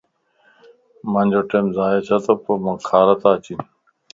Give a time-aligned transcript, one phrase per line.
[1.11, 3.59] مانجو ٽيم ضائع ڇتوپومانک کارتا اچين